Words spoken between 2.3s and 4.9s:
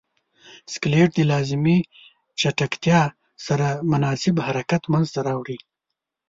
چټکتیا سره مناسب حرکت